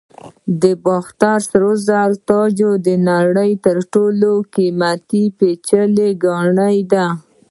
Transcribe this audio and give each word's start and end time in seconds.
د 0.61 0.63
باختر 0.85 1.37
سرو 1.49 1.71
زرو 1.87 2.15
تاج 2.29 2.59
د 2.85 2.87
نړۍ 3.09 3.51
تر 3.65 3.77
ټولو 3.93 4.31
پیچلي 5.39 6.09
ګاڼې 6.23 6.73
دي 6.91 7.05